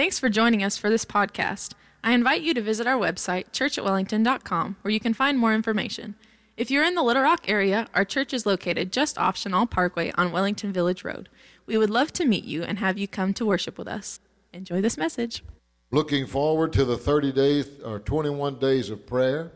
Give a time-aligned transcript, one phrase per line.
[0.00, 1.74] Thanks for joining us for this podcast.
[2.02, 6.14] I invite you to visit our website, churchatwellington.com, where you can find more information.
[6.56, 10.10] If you're in the Little Rock area, our church is located just off Chenal Parkway
[10.12, 11.28] on Wellington Village Road.
[11.66, 14.20] We would love to meet you and have you come to worship with us.
[14.54, 15.44] Enjoy this message.
[15.90, 19.52] Looking forward to the 30 days or 21 days of prayer.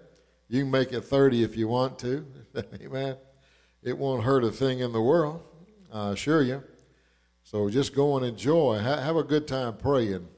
[0.51, 2.27] You can make it 30 if you want to.
[2.83, 3.17] Amen.
[3.83, 5.43] It won't hurt a thing in the world,
[5.91, 6.63] I assure you.
[7.45, 8.81] So just go and enjoy.
[8.81, 10.29] Ha- have a good time praying.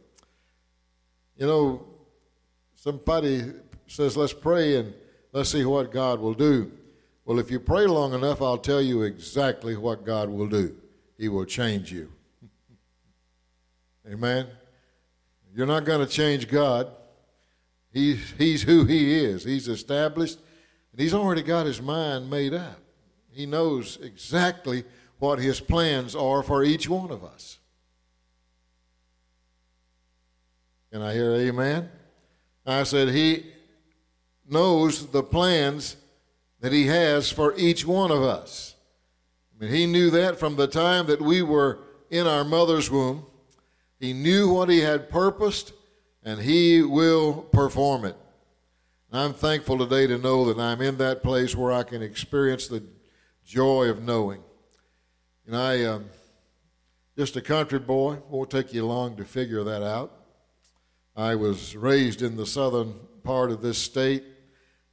[1.37, 1.87] You know,
[2.75, 3.53] somebody
[3.87, 4.95] says, let's pray and
[5.33, 6.73] let's see what God will do.
[7.25, 10.77] Well, if you pray long enough, I'll tell you exactly what God will do.
[11.19, 12.13] He will change you.
[14.11, 14.47] Amen.
[15.55, 16.89] You're not going to change God.
[17.93, 19.43] He's, he's who He is.
[19.43, 20.39] He's established,
[20.93, 22.79] and He's already got His mind made up.
[23.31, 24.85] He knows exactly
[25.19, 27.59] what His plans are for each one of us.
[30.97, 31.91] Can I hear amen?
[32.65, 33.45] I said, He
[34.49, 35.99] knows the plans
[36.61, 38.77] that He has for each one of us.
[39.53, 43.27] I mean, he knew that from the time that we were in our mother's womb.
[44.01, 45.75] He knew what He had purposed,
[46.23, 48.17] and He will perform it.
[49.13, 52.83] I'm thankful today to know that I'm in that place where I can experience the
[53.45, 54.41] joy of knowing.
[55.47, 56.07] And I, um,
[57.19, 60.23] just a country boy, won't take you long to figure that out.
[61.17, 64.23] I was raised in the southern part of this state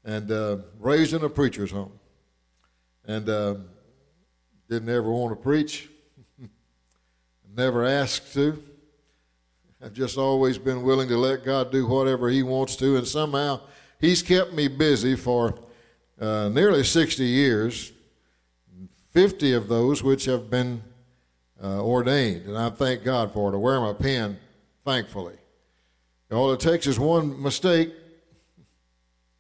[0.06, 1.92] and uh, raised in a preacher's home.
[3.06, 3.56] And uh,
[4.70, 5.90] didn't ever want to preach,
[7.56, 8.64] never asked to.
[9.84, 13.60] I've just always been willing to let God do whatever He wants to, and somehow
[14.00, 15.60] He's kept me busy for
[16.20, 17.92] uh, nearly 60 years,
[19.12, 20.82] 50 of those which have been
[21.62, 23.56] uh, ordained, and I thank God for it.
[23.56, 24.40] I wear my pen,
[24.86, 25.36] thankfully.
[26.32, 27.94] All it takes is one mistake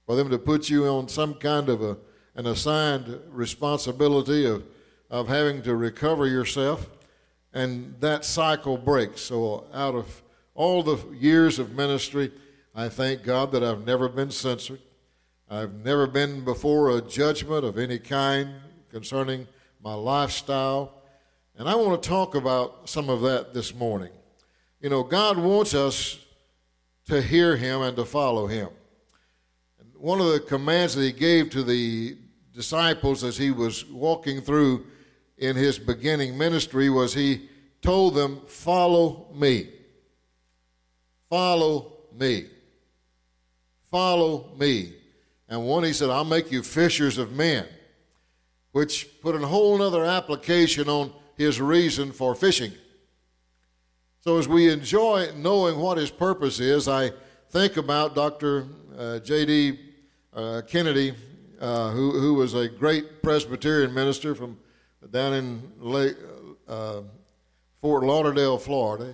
[0.06, 1.98] for them to put you on some kind of a,
[2.36, 4.64] an assigned responsibility of,
[5.10, 6.90] of having to recover yourself,
[7.54, 9.22] and that cycle breaks.
[9.22, 10.22] So, out of
[10.56, 12.32] all the years of ministry,
[12.76, 14.82] I thank God that I've never been censored.
[15.50, 18.56] I've never been before a judgment of any kind
[18.92, 19.48] concerning
[19.84, 21.02] my lifestyle.
[21.58, 24.10] And I want to talk about some of that this morning.
[24.82, 26.18] You know, God wants us
[27.08, 28.70] to hear him and to follow him.
[29.80, 32.18] And one of the commands that he gave to the
[32.54, 34.86] disciples as he was walking through
[35.38, 37.50] in his beginning ministry was he
[37.82, 39.70] told them, Follow me.
[41.30, 42.46] Follow me.
[43.90, 44.94] Follow me.
[45.50, 47.66] And one, he said, I'll make you fishers of men,
[48.72, 52.72] which put a whole other application on his reason for fishing.
[54.24, 57.12] So, as we enjoy knowing what his purpose is, I
[57.50, 58.68] think about Dr.
[58.98, 59.78] Uh, J.D.
[60.34, 61.14] Uh, Kennedy,
[61.60, 64.58] uh, who, who was a great Presbyterian minister from
[65.12, 66.16] down in Lake,
[66.70, 67.02] uh,
[67.82, 69.14] Fort Lauderdale, Florida.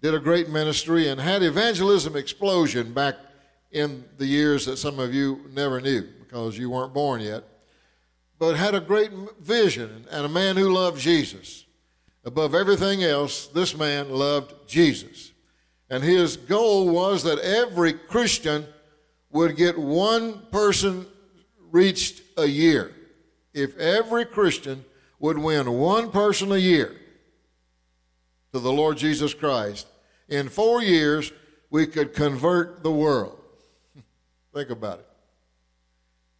[0.00, 3.16] Did a great ministry and had evangelism explosion back
[3.70, 7.44] in the years that some of you never knew because you weren't born yet.
[8.38, 11.66] But had a great vision and a man who loved Jesus.
[12.24, 15.32] Above everything else, this man loved Jesus.
[15.88, 18.66] And his goal was that every Christian
[19.30, 21.06] would get one person
[21.70, 22.92] reached a year.
[23.54, 24.84] If every Christian
[25.18, 26.94] would win one person a year
[28.52, 29.86] to the Lord Jesus Christ,
[30.28, 31.32] in four years,
[31.70, 33.40] we could convert the world.
[34.54, 35.06] Think about it.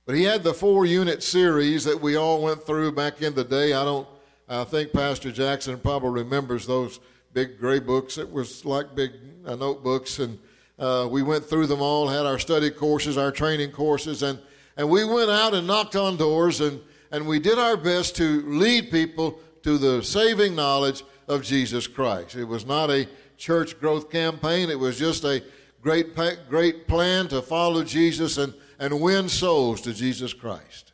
[0.06, 3.44] But he had the four unit series that we all went through back in the
[3.44, 3.72] day.
[3.72, 4.08] I don't
[4.52, 6.98] I think Pastor Jackson probably remembers those
[7.32, 8.18] big gray books.
[8.18, 9.12] It was like big
[9.46, 10.40] uh, notebooks, and
[10.76, 14.40] uh, we went through them all, had our study courses, our training courses, and,
[14.76, 16.80] and we went out and knocked on doors, and,
[17.12, 22.34] and we did our best to lead people to the saving knowledge of Jesus Christ.
[22.34, 25.44] It was not a church growth campaign, it was just a
[25.80, 26.16] great,
[26.48, 30.92] great plan to follow Jesus and, and win souls to Jesus Christ.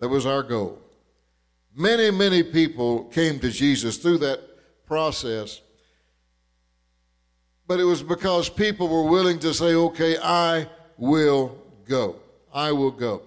[0.00, 0.83] That was our goal.
[1.76, 5.60] Many, many people came to Jesus through that process.
[7.66, 12.16] But it was because people were willing to say, okay, I will go.
[12.52, 13.22] I will go.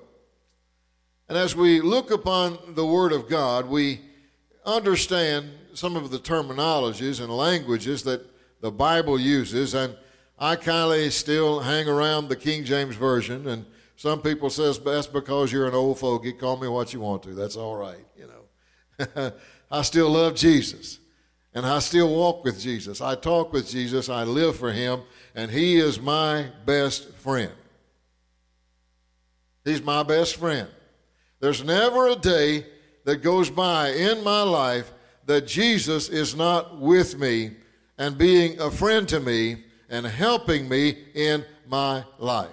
[1.28, 4.00] And as we look upon the Word of God, we
[4.66, 8.26] understand some of the terminologies and languages that
[8.62, 9.74] the Bible uses.
[9.74, 9.98] And
[10.40, 13.48] I kind of still hang around the King James Version.
[13.48, 13.66] And
[13.98, 16.32] some people says that's because you're an old fogey.
[16.32, 17.34] Call me what you want to.
[17.34, 18.07] That's all right.
[19.72, 21.00] I still love Jesus.
[21.54, 23.02] And I still walk with Jesus.
[23.02, 24.10] I talk with Jesus.
[24.10, 25.02] I live for him.
[25.34, 27.52] And he is my best friend.
[29.66, 30.70] He's my best friend.
[31.40, 32.66] There's never a day
[33.06, 34.92] that goes by in my life
[35.26, 37.52] that Jesus is not with me
[37.98, 42.50] and being a friend to me and helping me in my life.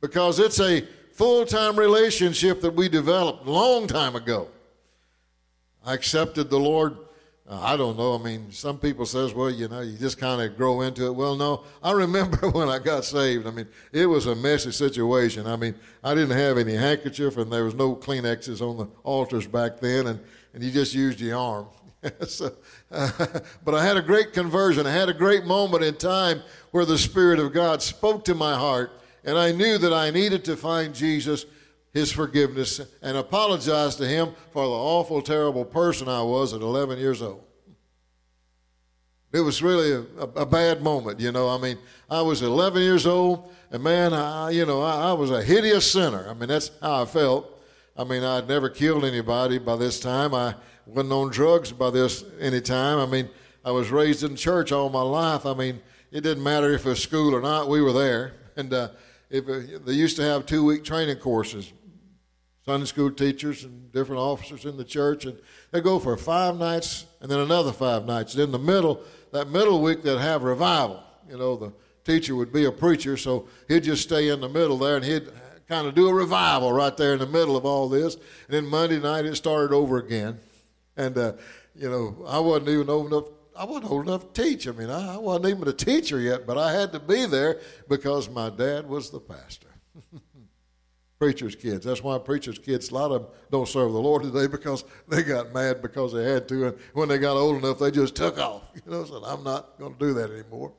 [0.00, 0.82] Because it's a
[1.20, 4.48] full time relationship that we developed long time ago.
[5.84, 6.96] I accepted the Lord.
[7.46, 8.14] Uh, I don't know.
[8.14, 11.14] I mean, some people says, well, you know, you just kind of grow into it.
[11.14, 11.64] Well, no.
[11.82, 13.46] I remember when I got saved.
[13.46, 15.46] I mean, it was a messy situation.
[15.46, 19.46] I mean, I didn't have any handkerchief, and there was no Kleenexes on the altars
[19.46, 20.20] back then, and,
[20.54, 21.66] and you just used your arm.
[22.26, 22.50] so,
[22.90, 23.10] uh,
[23.66, 24.86] but I had a great conversion.
[24.86, 26.40] I had a great moment in time
[26.70, 30.44] where the Spirit of God spoke to my heart, and I knew that I needed
[30.46, 31.46] to find Jesus
[31.92, 36.98] his forgiveness and apologize to him for the awful, terrible person I was at 11
[36.98, 37.44] years old.
[39.32, 41.48] It was really a, a, bad moment, you know.
[41.48, 41.78] I mean,
[42.08, 45.90] I was 11 years old, and man, I, you know, I, I was a hideous
[45.90, 46.28] sinner.
[46.28, 47.60] I mean, that's how I felt.
[47.96, 50.34] I mean, I'd never killed anybody by this time.
[50.34, 52.98] I wasn't on drugs by this any time.
[52.98, 53.28] I mean,
[53.64, 55.46] I was raised in church all my life.
[55.46, 55.80] I mean,
[56.10, 57.68] it didn't matter if it was school or not.
[57.68, 58.88] We were there, and uh,
[59.30, 61.72] if it, they used to have two-week training courses
[62.66, 65.38] Sunday school teachers and different officers in the church, and
[65.70, 68.34] they go for five nights and then another five nights.
[68.34, 71.02] And in the middle, that middle week, they'd have revival.
[71.28, 71.72] You know, the
[72.04, 75.28] teacher would be a preacher, so he'd just stay in the middle there and he'd
[75.68, 78.14] kind of do a revival right there in the middle of all this.
[78.14, 80.38] And then Monday night, it started over again.
[80.96, 81.32] And, uh,
[81.74, 83.24] you know, I wasn't even old enough.
[83.60, 84.66] I wasn't old enough to teach.
[84.66, 87.60] I mean, I, I wasn't even a teacher yet, but I had to be there
[87.90, 89.68] because my dad was the pastor.
[91.18, 91.84] preacher's kids.
[91.84, 95.22] That's why preacher's kids, a lot of them don't serve the Lord today because they
[95.22, 96.68] got mad because they had to.
[96.68, 98.62] And when they got old enough, they just took off.
[98.86, 100.72] You know, said, I'm not going to do that anymore.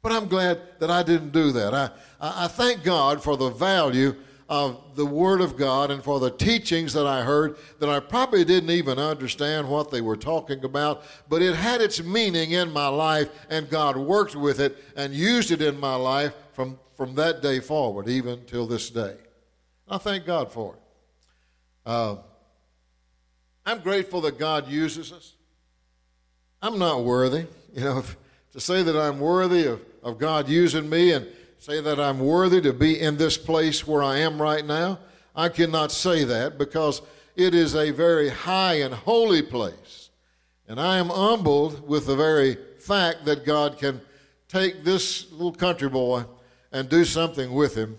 [0.00, 1.74] But I'm glad that I didn't do that.
[1.74, 4.16] I, I, I thank God for the value
[4.52, 8.44] of the Word of God and for the teachings that I heard that I probably
[8.44, 12.86] didn't even understand what they were talking about, but it had its meaning in my
[12.86, 17.40] life, and God worked with it and used it in my life from, from that
[17.40, 19.16] day forward, even till this day.
[19.88, 20.80] I thank God for it.
[21.86, 22.16] Uh,
[23.64, 25.32] I'm grateful that God uses us.
[26.60, 28.18] I'm not worthy, you know, if,
[28.52, 31.26] to say that I'm worthy of, of God using me and
[31.62, 34.98] say that I'm worthy to be in this place where I am right now.
[35.36, 37.02] I cannot say that because
[37.36, 40.10] it is a very high and holy place.
[40.66, 44.00] And I am humbled with the very fact that God can
[44.48, 46.24] take this little country boy
[46.72, 47.96] and do something with him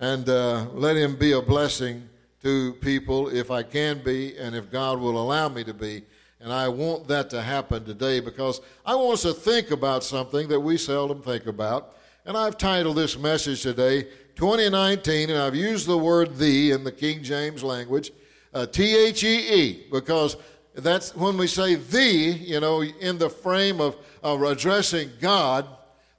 [0.00, 2.08] and uh, let him be a blessing
[2.42, 6.02] to people if I can be and if God will allow me to be.
[6.40, 10.48] And I want that to happen today because I want us to think about something
[10.48, 11.94] that we seldom think about.
[12.26, 14.04] And I've titled this message today
[14.36, 18.12] 2019, and I've used the word "the" in the King James language,
[18.54, 20.38] uh, T H E E, because
[20.74, 25.66] that's when we say "the," you know, in the frame of, addressing God,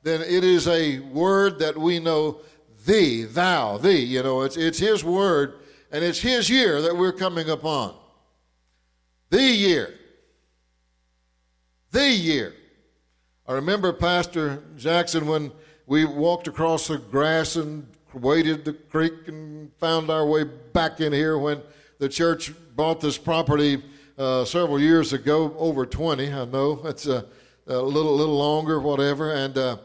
[0.03, 2.37] then it is a word that we know
[2.85, 4.03] thee, thou, thee.
[4.03, 5.55] You know, it's, it's His word,
[5.91, 7.95] and it's His year that we're coming upon.
[9.31, 9.91] The year.
[11.89, 12.53] The year.
[13.47, 15.51] I remember Pastor Jackson when
[15.87, 21.13] we walked across the grass and waded the creek and found our way back in
[21.13, 21.61] here when
[21.99, 23.81] the church bought this property
[24.17, 26.81] uh, several years ago, over 20, I know.
[26.85, 27.25] It's a,
[27.67, 29.33] a little, little longer, whatever.
[29.33, 29.77] And uh,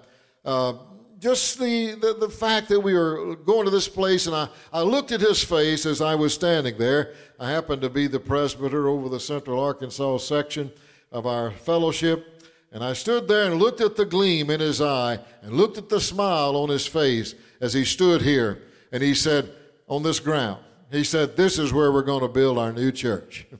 [0.45, 0.75] uh,
[1.19, 4.83] just the, the, the, fact that we were going to this place, and I, I
[4.83, 7.15] looked at his face as I was standing there.
[7.39, 10.71] I happened to be the presbyter over the Central Arkansas section
[11.13, 12.40] of our fellowship.
[12.73, 15.89] And I stood there and looked at the gleam in his eye and looked at
[15.89, 18.63] the smile on his face as he stood here.
[18.93, 19.51] And he said,
[19.89, 23.47] On this ground, he said, This is where we're going to build our new church.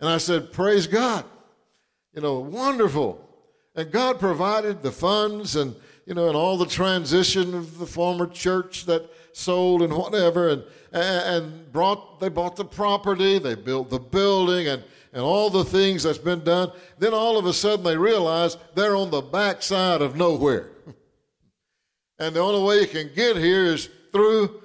[0.00, 1.26] and I said, Praise God.
[2.14, 3.20] You know, wonderful.
[3.74, 5.74] And God provided the funds and,
[6.06, 10.62] you know, and all the transition of the former church that sold and whatever, and,
[10.92, 16.02] and brought, they bought the property, they built the building, and, and all the things
[16.02, 16.70] that's been done.
[16.98, 20.68] Then all of a sudden they realize they're on the backside of nowhere.
[22.18, 24.60] and the only way you can get here is through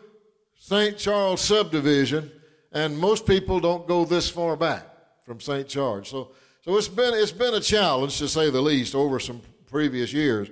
[0.58, 0.98] St.
[0.98, 2.30] Charles subdivision,
[2.74, 4.86] and most people don't go this far back
[5.26, 5.68] from St.
[5.68, 6.10] Charles.
[6.10, 6.32] So
[6.70, 9.42] so it's been, it's been a challenge, to say the least, over some
[9.72, 10.50] previous years.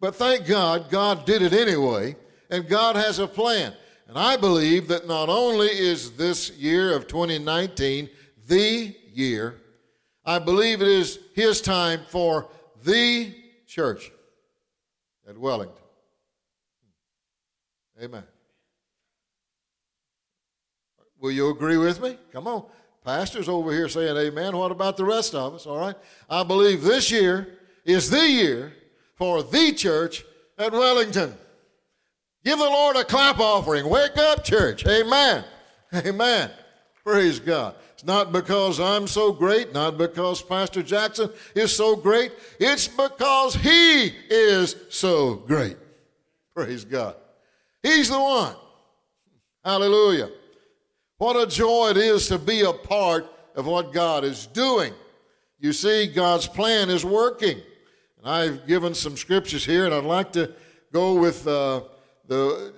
[0.00, 2.16] But thank God, God did it anyway,
[2.50, 3.74] and God has a plan.
[4.08, 8.08] And I believe that not only is this year of 2019
[8.50, 9.54] the year,
[10.24, 12.48] I believe it is his time for
[12.82, 13.32] the
[13.66, 14.10] church
[15.26, 15.76] at Wellington.
[18.02, 18.24] Amen.
[21.20, 22.18] Will you agree with me?
[22.32, 22.64] Come on.
[23.04, 24.56] Pastor's over here saying amen.
[24.56, 25.66] What about the rest of us?
[25.66, 25.96] All right.
[26.28, 28.72] I believe this year is the year
[29.14, 30.24] for the church
[30.58, 31.34] at Wellington.
[32.44, 33.88] Give the Lord a clap offering.
[33.88, 34.86] Wake up, church.
[34.86, 35.44] Amen.
[35.94, 36.50] Amen.
[37.04, 37.74] Praise God.
[38.00, 42.32] It's not because I'm so great, not because Pastor Jackson is so great.
[42.58, 45.76] It's because he is so great.
[46.56, 47.16] Praise God.
[47.82, 48.54] He's the one.
[49.62, 50.30] Hallelujah.
[51.18, 54.94] What a joy it is to be a part of what God is doing.
[55.58, 57.60] You see, God's plan is working.
[58.16, 60.54] And I've given some scriptures here, and I'd like to
[60.90, 61.82] go with uh,
[62.26, 62.72] the,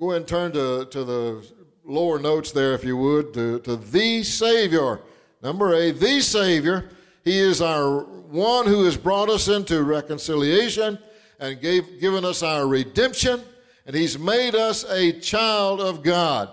[0.00, 1.46] go and turn to, to the
[1.84, 5.00] lower notes there, if you would, to, to the Savior.
[5.42, 6.90] Number eight, the Savior.
[7.24, 10.98] He is our one who has brought us into reconciliation
[11.38, 13.40] and gave, given us our redemption,
[13.86, 16.50] and He's made us a child of God.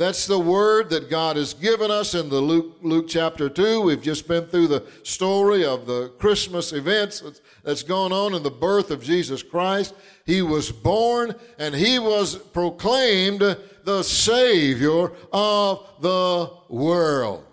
[0.00, 3.82] That's the word that God has given us in the Luke, Luke chapter 2.
[3.82, 8.42] We've just been through the story of the Christmas events that's, that's gone on in
[8.42, 9.94] the birth of Jesus Christ.
[10.24, 13.42] He was born and he was proclaimed
[13.84, 17.44] the Savior of the world.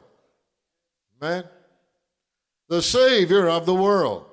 [1.22, 1.44] Man,
[2.70, 4.26] the Savior of the world.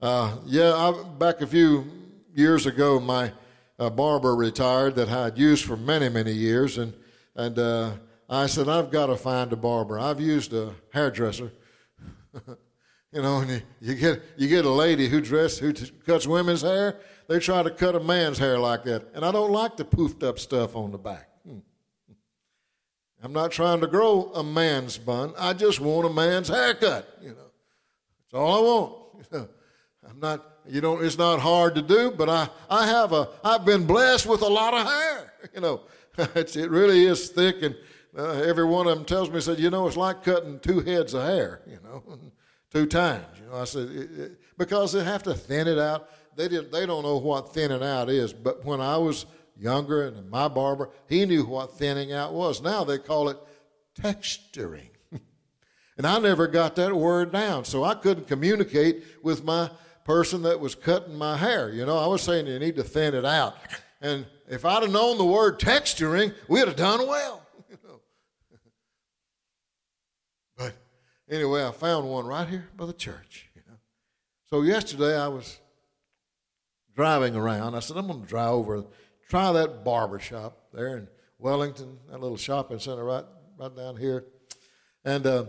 [0.00, 1.90] Uh, yeah, I, back a few
[2.34, 3.32] years ago, my
[3.78, 6.92] uh, barber retired that I had used for many, many years, and
[7.36, 7.92] and uh,
[8.28, 9.98] I said, I've got to find a barber.
[9.98, 11.52] I've used a hairdresser.
[13.14, 16.26] you know, and you, you, get you get a lady who dress who t- cuts
[16.26, 16.98] women's hair.
[17.28, 20.24] They try to cut a man's hair like that, and I don't like the poofed
[20.24, 21.28] up stuff on the back.
[21.46, 21.58] Hmm.
[23.22, 25.32] I'm not trying to grow a man's bun.
[25.38, 27.08] I just want a man's haircut.
[27.22, 27.50] You know,
[28.18, 29.48] that's all I want.
[30.10, 30.50] I'm not.
[30.66, 34.26] You know, it's not hard to do, but I I have a I've been blessed
[34.26, 35.30] with a lot of hair.
[35.54, 35.82] You know,
[36.16, 37.76] it really is thick, and
[38.16, 41.12] uh, every one of them tells me, said, you know, it's like cutting two heads
[41.12, 42.02] of hair, you know,
[42.74, 43.24] two times.
[43.40, 46.10] You know, I said it, it, because they have to thin it out.
[46.36, 46.72] They did.
[46.72, 48.32] They don't know what thinning out is.
[48.32, 49.26] But when I was
[49.56, 52.60] younger, and my barber, he knew what thinning out was.
[52.60, 53.38] Now they call it
[54.00, 54.90] texturing.
[55.96, 59.70] and I never got that word down, so I couldn't communicate with my
[60.04, 61.70] person that was cutting my hair.
[61.70, 63.56] You know, I was saying you need to thin it out.
[64.00, 67.46] And if I'd have known the word texturing, we'd have done well.
[70.58, 70.74] but
[71.28, 73.48] anyway, I found one right here by the church.
[73.54, 73.76] You know.
[74.46, 75.60] So yesterday I was
[76.94, 77.74] driving around.
[77.74, 78.84] I said, I'm going to drive over,
[79.28, 83.24] try that barber shop there in Wellington, that little shopping center right,
[83.58, 84.24] right down here.
[85.04, 85.44] And uh,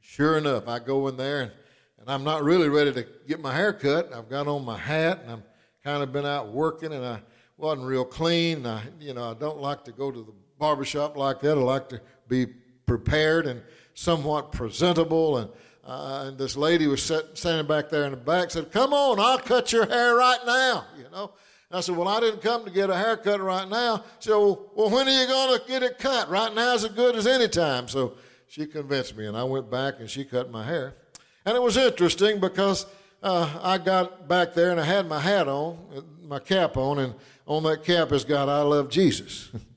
[0.00, 1.52] sure enough, I go in there and,
[1.98, 4.12] and I'm not really ready to get my hair cut.
[4.14, 5.42] I've got on my hat and I'm
[5.84, 7.20] kind of been out working and I
[7.56, 8.66] wasn't real clean.
[8.66, 11.56] I, you know, I don't like to go to the barbershop like that.
[11.56, 12.46] I like to be
[12.90, 13.62] prepared and
[13.94, 15.36] somewhat presentable.
[15.36, 15.50] And,
[15.86, 19.20] uh, and this lady was set, standing back there in the back, said, "Come on,
[19.20, 21.30] I'll cut your hair right now." You know.
[21.70, 24.34] And I said, "Well, I didn't come to get a haircut right now." She said,
[24.34, 26.28] "Well, when are you going to get it cut?
[26.28, 28.14] Right now is as good as any time." So
[28.48, 30.96] she convinced me, and I went back and she cut my hair.
[31.44, 32.86] And it was interesting because
[33.22, 35.78] uh, I got back there and I had my hat on,
[36.24, 37.14] my cap on, and
[37.46, 39.48] on that cap has got I love Jesus.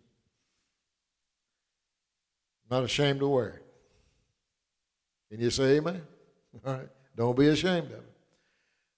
[2.73, 3.65] Not ashamed to wear it.
[5.29, 6.01] Can you say amen?
[6.65, 6.89] All right.
[7.15, 8.13] Don't be ashamed of it.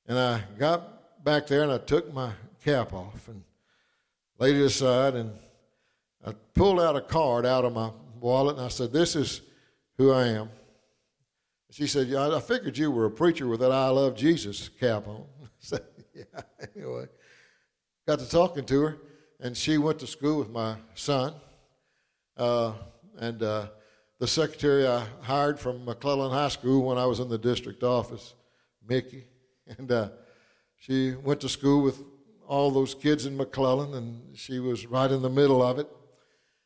[0.07, 2.31] And I got back there and I took my
[2.63, 3.43] cap off and
[4.39, 5.33] laid it aside and
[6.25, 7.89] I pulled out a card out of my
[8.21, 9.41] wallet and I said, This is
[9.97, 10.49] who I am.
[11.69, 15.05] She said, yeah, I figured you were a preacher with that I love Jesus cap
[15.05, 15.25] on.
[15.43, 15.83] I said,
[16.15, 16.23] Yeah,
[16.73, 17.07] anyway
[18.07, 18.97] got to talking to her,
[19.41, 21.33] and she went to school with my son.
[22.37, 22.73] Uh,
[23.19, 23.67] and uh,
[24.19, 28.33] the secretary I hired from McClellan High School when I was in the district office,
[28.87, 29.25] Mickey,
[29.77, 30.09] and uh,
[30.77, 32.03] she went to school with
[32.47, 35.89] all those kids in McClellan, and she was right in the middle of it.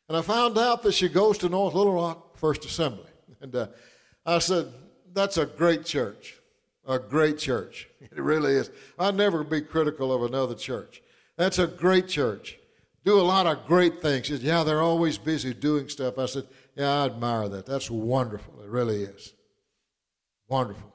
[0.08, 3.10] And I found out that she goes to North Little Rock First Assembly.
[3.40, 3.68] And uh,
[4.26, 4.72] I said,
[5.12, 6.36] That's a great church,
[6.86, 7.88] a great church.
[8.12, 8.70] It really is.
[8.98, 11.00] I'd never be critical of another church.
[11.36, 12.58] That's a great church.
[13.04, 14.26] Do a lot of great things.
[14.26, 16.18] She said, Yeah, they're always busy doing stuff.
[16.18, 17.66] I said, Yeah, I admire that.
[17.66, 18.60] That's wonderful.
[18.62, 19.32] It really is.
[20.48, 20.94] Wonderful.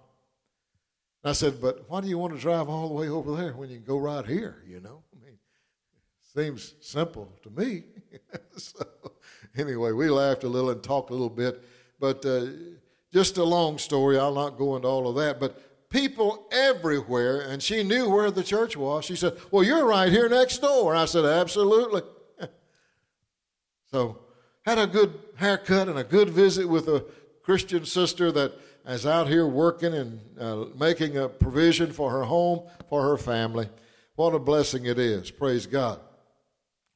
[1.24, 3.70] I said, But why do you want to drive all the way over there when
[3.70, 5.04] you can go right here, you know?
[5.14, 5.38] I mean,
[6.36, 7.84] Seems simple to me.
[8.58, 8.86] so,
[9.58, 11.64] anyway, we laughed a little and talked a little bit,
[11.98, 12.48] but uh,
[13.14, 14.20] just a long story.
[14.20, 15.40] I'll not go into all of that.
[15.40, 19.06] But people everywhere, and she knew where the church was.
[19.06, 20.96] She said, Well, you're right here next door.
[20.96, 22.02] I said, Absolutely.
[23.92, 24.20] so,
[24.66, 27.06] had a good haircut and a good visit with a
[27.44, 28.54] Christian sister that
[28.88, 33.70] is out here working and uh, making a provision for her home, for her family.
[34.16, 35.30] What a blessing it is.
[35.32, 36.00] Praise God.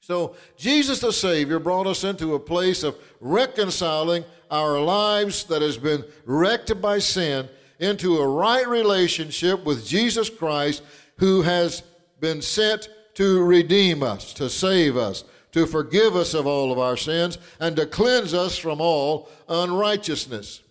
[0.01, 5.77] So, Jesus the Savior brought us into a place of reconciling our lives that has
[5.77, 10.83] been wrecked by sin into a right relationship with Jesus Christ,
[11.17, 11.83] who has
[12.19, 16.97] been sent to redeem us, to save us, to forgive us of all of our
[16.97, 20.61] sins, and to cleanse us from all unrighteousness.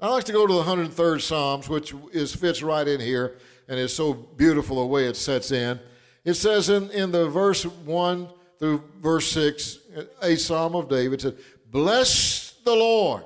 [0.00, 3.78] I like to go to the 103rd Psalms, which is, fits right in here, and
[3.78, 5.80] is so beautiful the way it sets in.
[6.24, 9.78] It says in, in the verse 1 through verse 6,
[10.22, 11.36] a Psalm of David said,
[11.70, 13.24] Bless the Lord.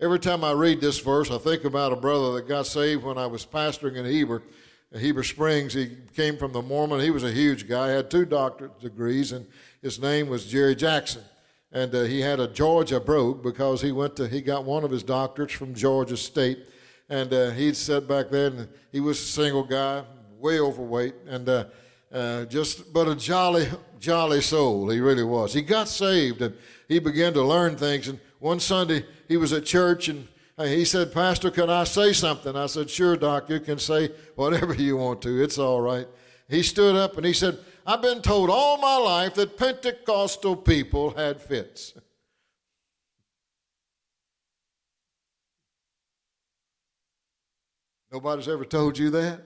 [0.00, 3.16] Every time I read this verse, I think about a brother that got saved when
[3.16, 4.42] I was pastoring in Heber,
[4.92, 5.72] Heber Springs.
[5.72, 7.00] He came from the Mormon.
[7.00, 9.46] He was a huge guy, had two doctorate degrees, and
[9.82, 11.22] his name was Jerry Jackson
[11.74, 14.90] and uh, he had a Georgia brogue because he went to he got one of
[14.90, 16.60] his doctorates from Georgia State,
[17.08, 20.04] and uh, he'd said back then he was a single guy,
[20.38, 21.64] way overweight, and uh,
[22.12, 23.66] uh, just but a jolly
[23.98, 25.52] jolly soul he really was.
[25.52, 26.54] He got saved and
[26.86, 28.06] he began to learn things.
[28.06, 32.12] And one Sunday he was at church and uh, he said, Pastor, can I say
[32.12, 32.54] something?
[32.54, 35.42] I said, Sure, Doc, you can say whatever you want to.
[35.42, 36.06] It's all right.
[36.46, 41.14] He stood up and he said, I've been told all my life that Pentecostal people
[41.14, 41.94] had fits.
[48.12, 49.40] Nobody's ever told you that?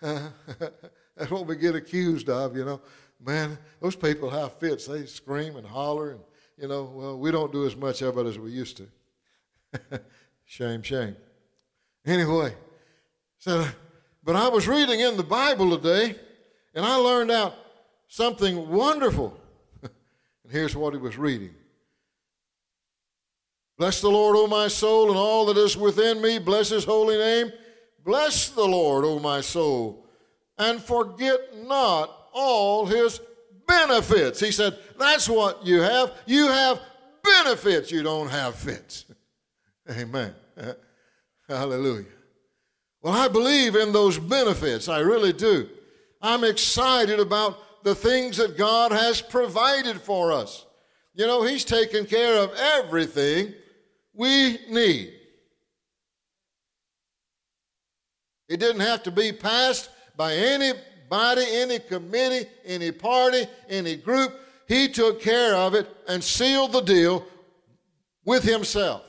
[0.00, 2.80] That's what we get accused of, you know.
[3.20, 4.86] Man, those people have fits.
[4.86, 6.20] They scream and holler, and,
[6.56, 10.00] you know, well, we don't do as much of it as we used to.
[10.44, 11.16] shame, shame.
[12.04, 12.54] Anyway,
[13.38, 13.66] so,
[14.24, 16.16] but I was reading in the Bible today
[16.74, 17.54] and I learned out
[18.08, 19.38] something wonderful.
[19.82, 19.92] and
[20.50, 21.54] here's what he was reading
[23.78, 26.38] Bless the Lord, O my soul, and all that is within me.
[26.38, 27.52] Bless his holy name.
[28.04, 30.06] Bless the Lord, O my soul,
[30.56, 33.20] and forget not all his
[33.66, 34.40] benefits.
[34.40, 36.12] He said, That's what you have.
[36.26, 36.80] You have
[37.22, 39.04] benefits, you don't have fits.
[39.90, 40.34] Amen.
[41.48, 42.06] Hallelujah.
[43.02, 44.88] Well, I believe in those benefits.
[44.88, 45.68] I really do.
[46.20, 50.66] I'm excited about the things that God has provided for us.
[51.14, 53.54] You know, He's taken care of everything
[54.12, 55.12] we need.
[58.48, 60.34] It didn't have to be passed by
[61.10, 64.32] anybody, any committee, any party, any group.
[64.68, 67.24] He took care of it and sealed the deal
[68.24, 69.02] with Himself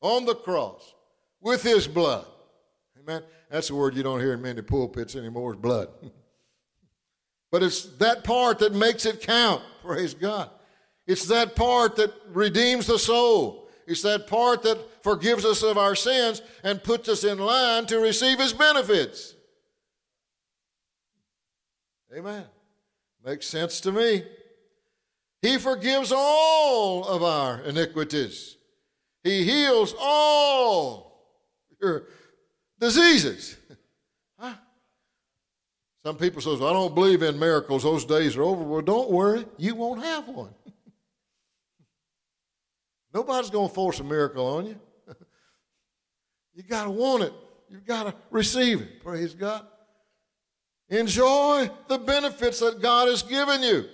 [0.00, 0.94] on the cross
[1.40, 2.26] with His blood.
[2.98, 3.22] Amen.
[3.50, 5.88] That's a word you don't hear in many pulpits anymore is blood.
[7.50, 9.62] but it's that part that makes it count.
[9.82, 10.50] Praise God.
[11.06, 13.67] It's that part that redeems the soul.
[13.88, 17.98] It's that part that forgives us of our sins and puts us in line to
[17.98, 19.34] receive his benefits.
[22.14, 22.44] Amen.
[23.24, 24.24] Makes sense to me.
[25.40, 28.58] He forgives all of our iniquities.
[29.24, 31.24] He heals all
[31.80, 32.04] your
[32.78, 33.56] diseases.
[34.40, 34.54] Huh?
[36.04, 37.82] Some people say, well, I don't believe in miracles.
[37.82, 38.62] Those days are over.
[38.62, 39.44] Well, don't worry.
[39.56, 40.54] You won't have one.
[43.12, 44.80] Nobody's going to force a miracle on you.
[46.54, 47.32] you got to want it.
[47.70, 49.02] You've got to receive it.
[49.02, 49.66] Praise God.
[50.90, 53.86] Enjoy the benefits that God has given you,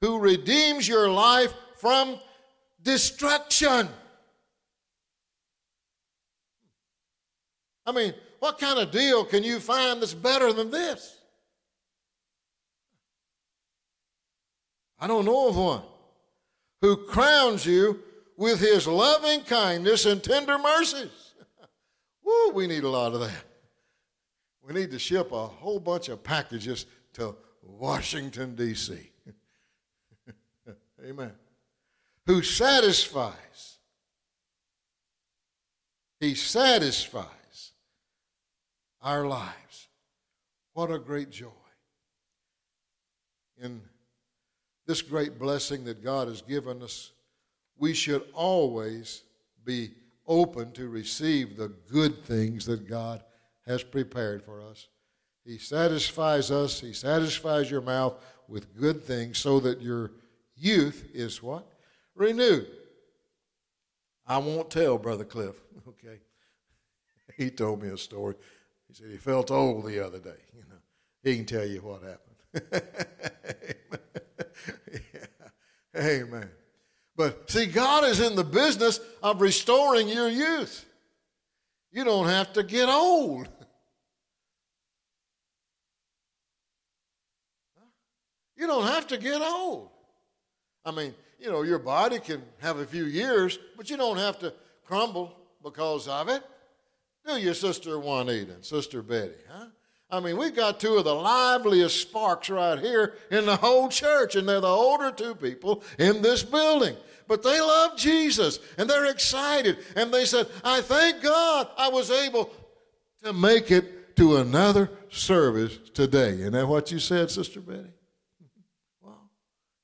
[0.00, 2.18] who redeems your life from
[2.82, 3.88] destruction.
[7.86, 11.16] I mean, what kind of deal can you find that's better than this?
[14.98, 15.82] I don't know of one
[16.80, 18.00] who crowns you
[18.36, 21.34] with his loving kindness and tender mercies.
[22.24, 23.44] Woo, we need a lot of that.
[24.62, 29.10] We need to ship a whole bunch of packages to Washington, D.C.
[31.04, 31.32] Amen.
[32.26, 33.78] Who satisfies.
[36.20, 37.72] He satisfies
[39.00, 39.88] our lives.
[40.74, 41.48] What a great joy.
[43.60, 43.80] In
[44.88, 47.12] this great blessing that God has given us,
[47.76, 49.22] we should always
[49.62, 49.90] be
[50.26, 53.22] open to receive the good things that God
[53.66, 54.88] has prepared for us.
[55.44, 58.14] He satisfies us, He satisfies your mouth
[58.48, 60.10] with good things so that your
[60.56, 61.66] youth is what?
[62.14, 62.66] Renewed.
[64.26, 66.20] I won't tell Brother Cliff, okay?
[67.36, 68.36] He told me a story.
[68.88, 70.40] He said he felt old the other day.
[70.54, 70.80] You know,
[71.22, 72.88] he can tell you what happened.
[75.98, 76.48] Amen.
[77.16, 80.84] But see, God is in the business of restoring your youth.
[81.90, 83.48] You don't have to get old.
[88.60, 89.88] You don't have to get old.
[90.84, 94.40] I mean, you know, your body can have a few years, but you don't have
[94.40, 94.52] to
[94.84, 95.32] crumble
[95.62, 96.42] because of it.
[97.24, 99.36] Do you, Sister Juanita and Sister Betty?
[99.48, 99.66] Huh?
[100.10, 104.36] I mean, we've got two of the liveliest sparks right here in the whole church,
[104.36, 106.96] and they're the older two people in this building.
[107.26, 112.10] But they love Jesus, and they're excited, and they said, I thank God I was
[112.10, 112.50] able
[113.22, 116.30] to make it to another service today.
[116.30, 117.92] Isn't that what you said, Sister Betty?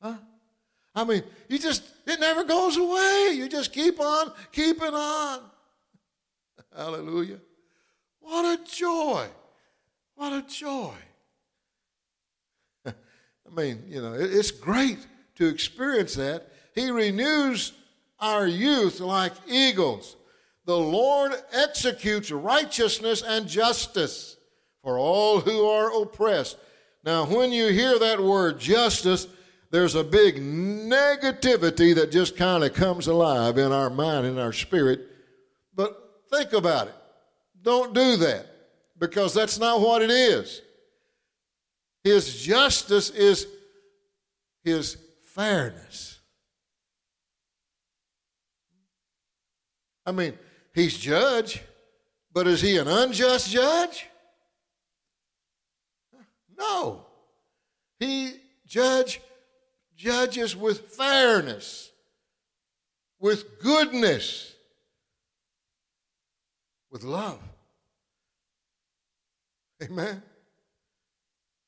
[0.00, 0.16] Huh?
[0.94, 3.32] I mean, you just, it never goes away.
[3.34, 5.40] You just keep on keeping on.
[6.76, 7.40] Hallelujah.
[8.20, 9.28] What a joy.
[10.16, 10.94] What a joy.
[12.86, 12.92] I
[13.54, 14.98] mean, you know, it's great
[15.36, 16.48] to experience that.
[16.74, 17.72] He renews
[18.20, 20.16] our youth like eagles.
[20.66, 24.36] The Lord executes righteousness and justice
[24.82, 26.56] for all who are oppressed.
[27.04, 29.26] Now, when you hear that word justice,
[29.70, 34.52] there's a big negativity that just kind of comes alive in our mind and our
[34.52, 35.00] spirit.
[35.74, 36.00] But
[36.30, 36.94] think about it.
[37.62, 38.53] Don't do that
[38.98, 40.62] because that's not what it is.
[42.02, 43.46] His justice is
[44.62, 44.96] his
[45.34, 46.20] fairness.
[50.06, 50.38] I mean,
[50.74, 51.62] he's judge,
[52.32, 54.06] but is he an unjust judge?
[56.56, 57.06] No.
[57.98, 58.34] He
[58.66, 59.20] judge
[59.96, 61.90] judges with fairness,
[63.18, 64.54] with goodness,
[66.90, 67.40] with love.
[69.84, 70.22] Amen.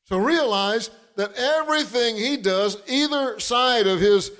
[0.04, 4.30] So realize that everything he does, either side of his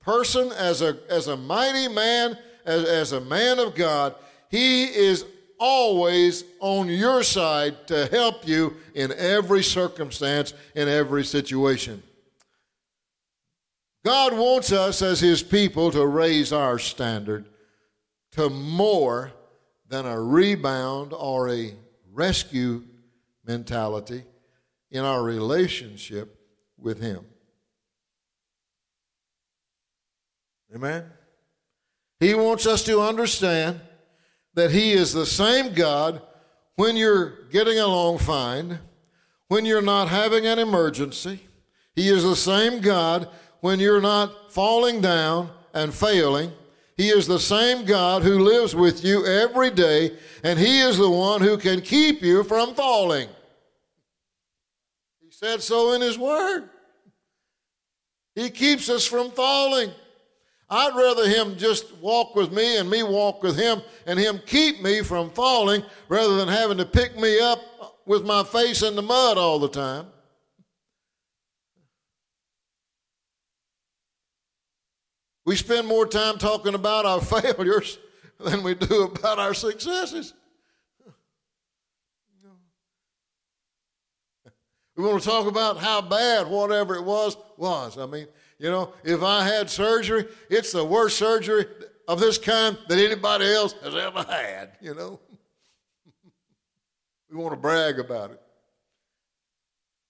[0.00, 4.14] person as a, as a mighty man, as, as a man of God,
[4.50, 5.24] he is
[5.58, 12.02] always on your side to help you in every circumstance, in every situation.
[14.04, 17.46] God wants us as His people to raise our standard
[18.32, 19.32] to more
[19.88, 21.74] than a rebound or a
[22.12, 22.82] rescue
[23.46, 24.24] mentality
[24.90, 26.38] in our relationship
[26.78, 27.24] with Him.
[30.74, 31.04] Amen?
[32.20, 33.80] He wants us to understand
[34.54, 36.22] that He is the same God
[36.76, 38.78] when you're getting along fine,
[39.48, 41.40] when you're not having an emergency.
[41.94, 43.28] He is the same God
[43.60, 46.52] when you're not falling down and failing.
[46.96, 51.10] He is the same God who lives with you every day, and He is the
[51.10, 53.28] one who can keep you from falling.
[55.44, 56.70] Said so in His Word.
[58.34, 59.90] He keeps us from falling.
[60.70, 64.80] I'd rather Him just walk with me and me walk with Him and Him keep
[64.80, 67.60] me from falling rather than having to pick me up
[68.06, 70.06] with my face in the mud all the time.
[75.44, 77.98] We spend more time talking about our failures
[78.40, 80.32] than we do about our successes.
[84.96, 87.98] We want to talk about how bad whatever it was was.
[87.98, 88.26] I mean,
[88.58, 91.66] you know, if I had surgery, it's the worst surgery
[92.06, 95.20] of this kind that anybody else has ever had, you know.
[97.30, 98.40] we want to brag about it.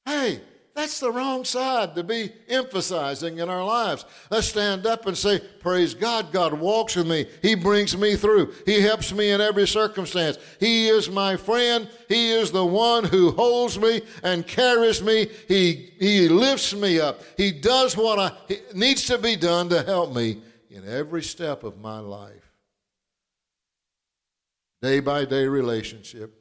[0.05, 0.41] Hey,
[0.75, 4.05] that's the wrong side to be emphasizing in our lives.
[4.29, 6.33] Let's stand up and say, Praise God.
[6.33, 7.27] God walks with me.
[7.43, 8.53] He brings me through.
[8.67, 10.37] He helps me in every circumstance.
[10.59, 11.89] He is my friend.
[12.09, 15.29] He is the one who holds me and carries me.
[15.47, 17.21] He, he lifts me up.
[17.37, 21.79] He does what I, needs to be done to help me in every step of
[21.81, 22.53] my life.
[24.83, 26.35] Day by day relationship.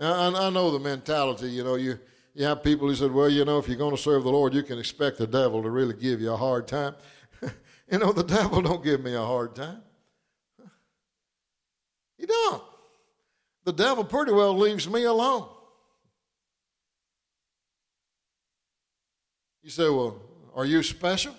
[0.00, 1.98] I, I know the mentality, you know, you
[2.34, 4.54] you have people who said, well, you know, if you're going to serve the Lord,
[4.54, 6.94] you can expect the devil to really give you a hard time.
[7.42, 9.82] you know, the devil don't give me a hard time.
[12.18, 12.62] He don't.
[13.64, 15.48] The devil pretty well leaves me alone.
[19.62, 20.20] You say, well,
[20.54, 21.34] are you special?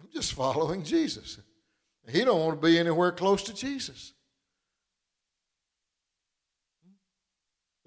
[0.00, 1.38] I'm just following Jesus.
[2.08, 4.14] He don't want to be anywhere close to Jesus.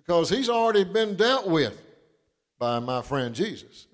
[0.08, 1.82] because he's already been dealt with
[2.60, 3.88] by my friend Jesus.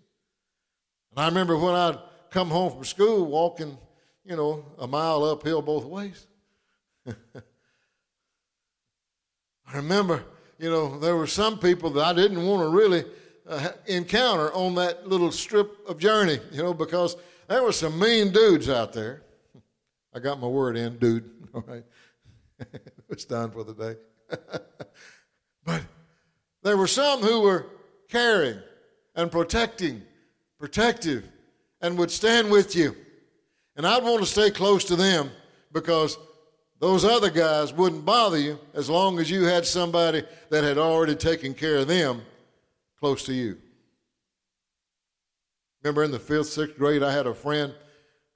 [1.12, 2.00] And I remember when I'd
[2.30, 3.78] come home from school walking,
[4.26, 6.26] you know, a mile uphill both ways.
[7.08, 7.14] I
[9.76, 10.24] remember,
[10.58, 13.06] you know, there were some people that I didn't want to really
[13.48, 17.16] uh, encounter on that little strip of journey, you know, because
[17.48, 19.24] there were some mean dudes out there.
[20.14, 21.30] I got my word in, dude.
[21.54, 21.84] All right.
[23.10, 23.96] it's done for the day.
[25.66, 25.82] but
[26.62, 27.68] there were some who were
[28.10, 28.60] caring
[29.16, 30.02] and protecting,
[30.60, 31.28] protective,
[31.82, 32.96] and would stand with you.
[33.76, 35.32] And I'd want to stay close to them
[35.72, 36.18] because
[36.80, 41.16] those other guys wouldn't bother you as long as you had somebody that had already
[41.16, 42.22] taken care of them
[43.00, 43.58] close to you.
[45.82, 47.74] Remember in the fifth, sixth grade, I had a friend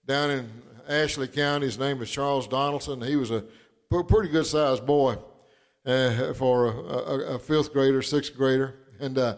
[0.05, 0.49] down in
[0.87, 1.65] Ashley County.
[1.65, 3.01] His name was Charles Donaldson.
[3.01, 3.43] He was a
[3.89, 5.17] pretty good sized boy
[5.85, 8.75] uh, for a, a, a, fifth grader, sixth grader.
[8.99, 9.37] And uh,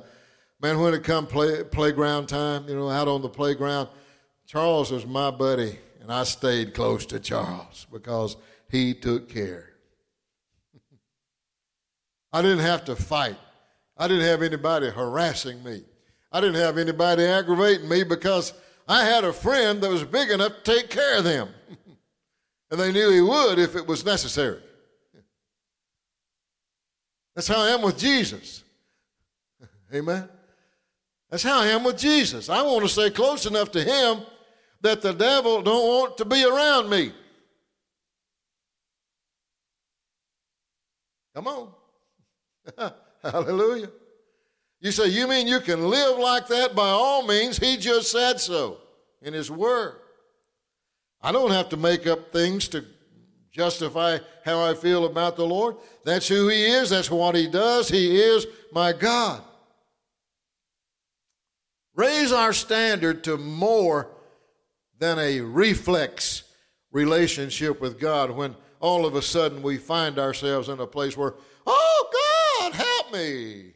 [0.62, 3.90] man, when it come play, playground time, you know, out on the playground,
[4.46, 8.36] Charles was my buddy, and I stayed close to Charles because
[8.70, 9.70] he took care.
[12.34, 13.38] I didn't have to fight.
[13.98, 15.84] I didn't have anybody harassing me.
[16.32, 18.54] I didn't have anybody aggravating me because
[18.88, 21.50] I had a friend that was big enough to take care of them.
[22.72, 24.62] and they knew he would if it was necessary.
[27.36, 28.64] That's how I am with Jesus.
[29.94, 30.30] Amen.
[31.30, 32.50] That's how I am with Jesus.
[32.50, 34.22] I want to stay close enough to him
[34.82, 37.12] that the devil don't want to be around me.
[41.36, 41.70] Come on.
[43.24, 43.92] Hallelujah.
[44.82, 46.76] You say, You mean you can live like that?
[46.76, 48.78] By all means, he just said so
[49.22, 49.96] in his word.
[51.22, 52.86] I don't have to make up things to
[53.52, 55.76] justify how I feel about the Lord.
[56.06, 57.90] That's who he is, that's what he does.
[57.90, 59.44] He is my God.
[62.00, 64.08] Raise our standard to more
[65.00, 66.44] than a reflex
[66.94, 71.34] relationship with God when all of a sudden we find ourselves in a place where,
[71.68, 73.74] oh, God, help me.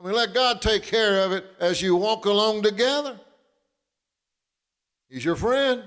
[0.00, 3.20] I mean, let God take care of it as you walk along together.
[5.08, 5.84] He's your friend.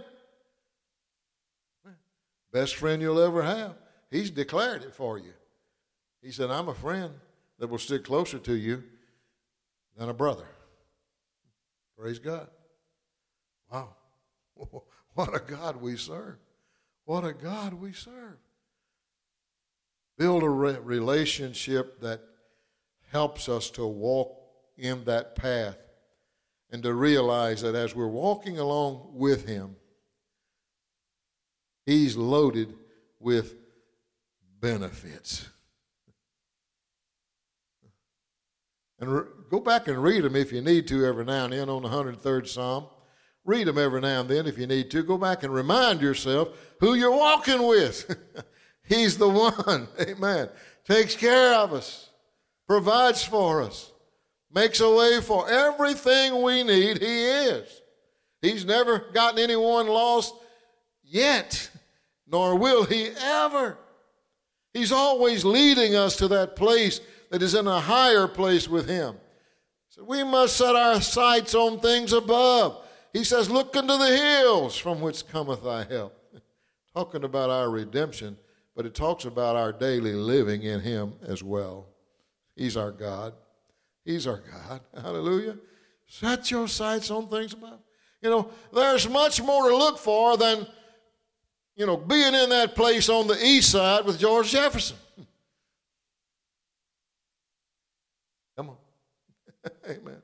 [2.53, 3.73] Best friend you'll ever have.
[4.09, 5.33] He's declared it for you.
[6.21, 7.13] He said, I'm a friend
[7.59, 8.81] that will stick closer to you
[9.97, 10.45] than a brother.
[11.97, 12.47] Praise God.
[13.71, 13.95] Wow.
[15.15, 16.37] What a God we serve.
[17.05, 18.37] What a God we serve.
[20.17, 22.21] Build a re- relationship that
[23.11, 24.35] helps us to walk
[24.75, 25.77] in that path
[26.71, 29.75] and to realize that as we're walking along with Him,
[31.85, 32.73] He's loaded
[33.19, 33.55] with
[34.59, 35.47] benefits.
[39.03, 41.69] And re- go back and read them if you need to every now and then
[41.69, 42.87] on the 103rd Psalm.
[43.45, 45.03] Read them every now and then if you need to.
[45.03, 48.15] Go back and remind yourself who you're walking with.
[48.83, 50.49] He's the one, amen,
[50.85, 52.09] takes care of us
[52.67, 53.91] provides for us,
[54.51, 57.01] makes a way for everything we need.
[57.01, 57.81] He is.
[58.41, 60.33] He's never gotten anyone lost
[61.03, 61.69] yet,
[62.27, 63.77] nor will he ever.
[64.73, 66.99] He's always leading us to that place
[67.33, 69.15] that is in a higher place with him.
[69.89, 72.85] So we must set our sights on things above.
[73.11, 76.15] He says, Look into the hills from which cometh thy help.
[76.93, 78.37] Talking about our redemption,
[78.75, 81.87] but it talks about our daily living in him as well.
[82.55, 83.33] He's our God.
[84.05, 84.81] He's our God.
[85.01, 85.57] Hallelujah.
[86.05, 87.79] Set your sights on things above.
[88.21, 90.67] You know, there's much more to look for than,
[91.75, 94.97] you know, being in that place on the east side with George Jefferson.
[98.55, 98.77] Come on.
[99.89, 100.21] Amen.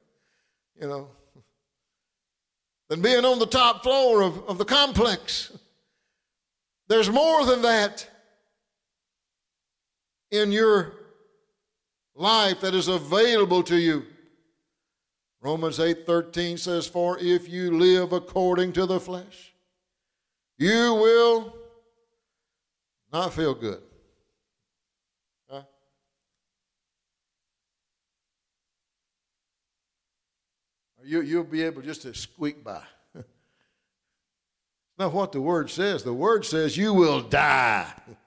[0.79, 1.09] You know,
[2.89, 5.51] than being on the top floor of, of the complex.
[6.87, 8.07] There's more than that
[10.31, 10.93] in your
[12.15, 14.05] life that is available to you.
[15.41, 19.53] Romans 8:13 says for if you live according to the flesh
[20.59, 21.55] you will
[23.13, 23.81] not feel good.
[25.49, 25.61] Huh?
[31.03, 32.81] You, you'll be able just to squeak by.
[34.97, 36.03] not what the word says.
[36.03, 37.91] The word says you will die.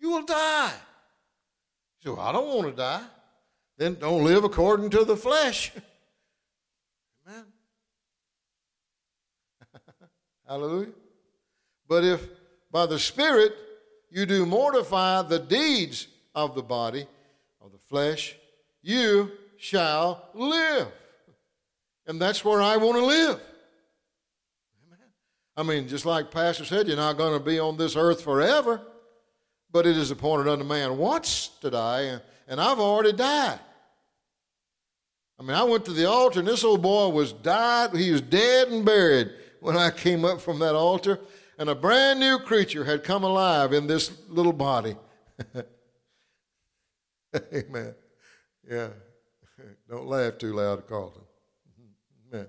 [0.00, 0.74] You will die.
[2.00, 3.02] So I don't want to die.
[3.78, 5.72] Then don't live according to the flesh.
[7.26, 7.44] Amen.
[10.46, 10.92] Hallelujah.
[11.88, 12.28] But if
[12.70, 13.54] by the Spirit
[14.10, 17.06] you do mortify the deeds of the body,
[17.62, 18.36] of the flesh,
[18.82, 19.32] you
[19.64, 20.88] shall live.
[22.06, 23.40] And that's where I want to live.
[24.86, 25.08] Amen.
[25.56, 28.82] I mean, just like Pastor said, you're not going to be on this earth forever,
[29.72, 33.58] but it is appointed unto man once to die, and I've already died.
[35.40, 37.96] I mean, I went to the altar, and this old boy was died.
[37.96, 41.18] He was dead and buried when I came up from that altar,
[41.58, 44.94] and a brand new creature had come alive in this little body.
[47.34, 47.94] Amen.
[48.70, 48.88] Yeah.
[49.88, 51.22] Don't laugh too loud, Carlton.
[51.22, 52.36] Mm-hmm.
[52.36, 52.48] Amen.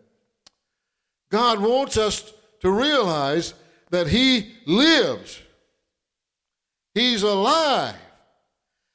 [1.29, 3.53] God wants us to realize
[3.91, 5.41] that He lives.
[6.93, 7.95] He's alive.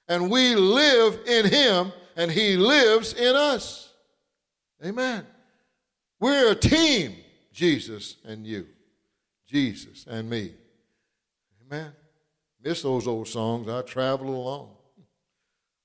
[0.08, 3.92] And we live in Him, and He lives in us.
[4.84, 5.26] Amen.
[6.18, 7.16] We're a team,
[7.52, 8.66] Jesus and you,
[9.46, 10.52] Jesus and me.
[11.64, 11.92] Amen.
[12.62, 13.68] Miss those old songs.
[13.68, 14.70] I traveled along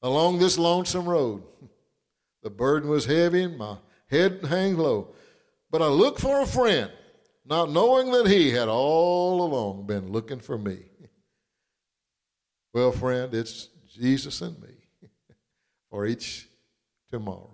[0.05, 1.43] along this lonesome road.
[2.45, 3.77] The burden was heavy and my
[4.08, 5.15] head hung low.
[5.71, 6.91] But I looked for a friend,
[7.43, 10.77] not knowing that he had all along been looking for me.
[12.71, 14.75] Well, friend, it's Jesus and me
[15.89, 16.47] for each
[17.10, 17.49] tomorrow.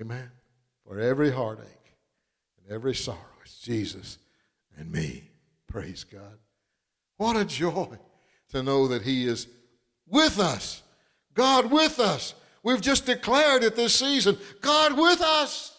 [0.00, 0.30] Amen.
[0.86, 1.66] For every heartache
[2.56, 4.16] and every sorrow, it's Jesus
[4.78, 5.28] and me.
[5.66, 6.38] Praise God.
[7.18, 7.98] What a joy
[8.52, 9.48] to know that He is
[10.06, 10.82] with us.
[11.34, 12.34] God with us.
[12.62, 15.76] We've just declared it this season God with us.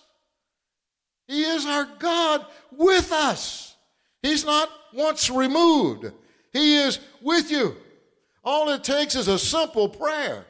[1.28, 3.76] He is our God with us.
[4.22, 6.12] He's not once removed,
[6.54, 7.76] He is with you.
[8.44, 10.46] All it takes is a simple prayer,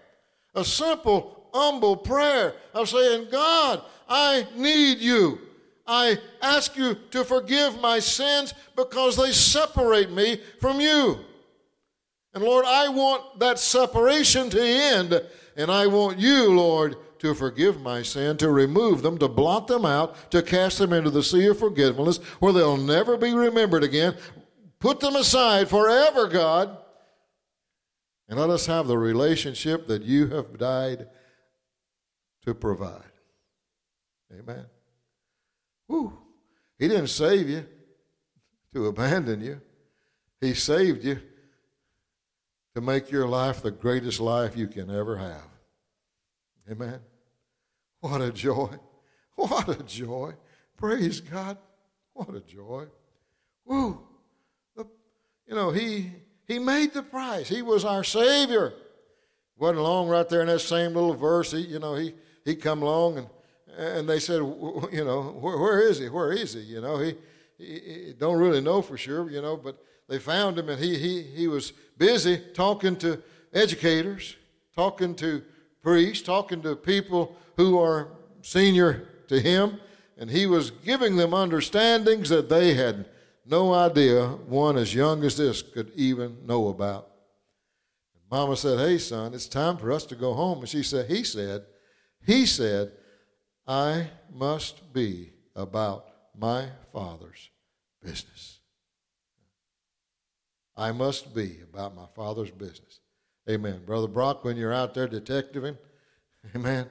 [0.55, 5.39] a simple, humble prayer of saying, God, I need you.
[5.85, 11.19] I ask you to forgive my sins because they separate me from you.
[12.33, 15.21] And Lord, I want that separation to end,
[15.55, 19.85] and I want you, Lord, to forgive my sin, to remove them, to blot them
[19.85, 24.15] out, to cast them into the sea of forgetfulness where they'll never be remembered again.
[24.79, 26.77] Put them aside forever, God.
[28.27, 31.09] And let us have the relationship that you have died
[32.45, 33.03] to provide.
[34.33, 34.65] Amen.
[35.87, 36.17] Whew.
[36.79, 37.65] He didn't save you
[38.73, 39.61] to abandon you,
[40.39, 41.19] He saved you
[42.75, 45.47] to make your life the greatest life you can ever have.
[46.69, 46.99] Amen.
[47.99, 48.69] What a joy.
[49.35, 50.33] What a joy.
[50.77, 51.57] Praise God.
[52.13, 52.85] What a joy.
[53.65, 53.99] Woo.
[54.75, 54.85] The,
[55.47, 56.11] you know, he
[56.47, 57.47] he made the price.
[57.47, 58.73] He was our Savior.
[59.57, 61.51] Wasn't long right there in that same little verse.
[61.51, 63.27] He, you know, he he come along and
[63.77, 64.39] and they said,
[64.91, 66.09] you know, where, where is he?
[66.09, 66.61] Where is he?
[66.61, 67.15] You know, he,
[67.57, 69.29] he, he don't really know for sure.
[69.29, 69.81] You know, but
[70.11, 74.35] they found him and he, he, he was busy talking to educators,
[74.75, 75.41] talking to
[75.81, 78.09] priests, talking to people who are
[78.41, 79.79] senior to him,
[80.17, 83.05] and he was giving them understandings that they had
[83.45, 87.09] no idea one as young as this could even know about.
[88.29, 90.59] Mama said, Hey, son, it's time for us to go home.
[90.59, 91.63] And she said, He said,
[92.25, 92.91] He said,
[93.65, 96.05] I must be about
[96.37, 97.49] my father's
[98.03, 98.60] business.
[100.81, 103.01] I must be about my Father's business.
[103.47, 103.83] Amen.
[103.85, 105.77] Brother Brock, when you're out there detectiving,
[106.55, 106.89] amen,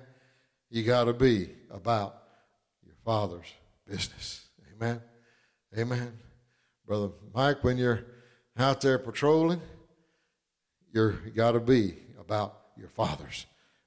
[0.70, 2.22] you got to be about
[2.86, 3.52] your Father's
[3.88, 4.46] business.
[4.72, 5.00] Amen.
[5.76, 6.12] Amen.
[6.86, 8.04] Brother Mike, when you're
[8.56, 9.60] out there patrolling,
[10.92, 13.46] you're, you got to be about your Father's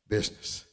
[0.09, 0.65] business.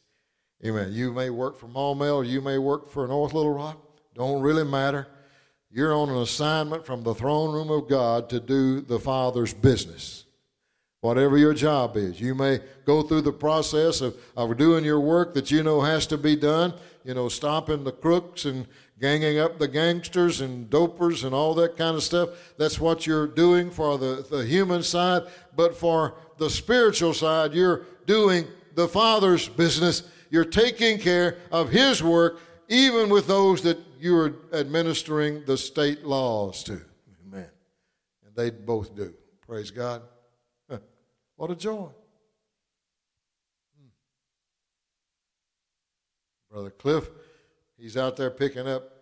[0.67, 0.91] Amen.
[0.91, 3.79] You may work for Maumelle, you may work for North Little Rock.
[4.13, 5.07] Don't really matter.
[5.73, 10.25] You're on an assignment from the throne room of God to do the Father's business.
[11.01, 15.33] Whatever your job is, you may go through the process of, of doing your work
[15.35, 18.67] that you know has to be done, you know, stopping the crooks and
[19.01, 22.31] ganging up the gangsters and dopers and all that kind of stuff.
[22.59, 25.23] That's what you're doing for the, the human side.
[25.57, 30.03] But for the spiritual side, you're doing the Father's business.
[30.31, 36.05] You're taking care of His work, even with those that you are administering the state
[36.05, 36.81] laws to.
[37.27, 37.49] Amen.
[38.27, 39.15] And they both do.
[39.47, 40.03] Praise God.
[41.41, 41.89] What a joy.
[43.79, 43.89] Hmm.
[46.53, 47.09] Brother Cliff,
[47.79, 48.93] he's out there picking up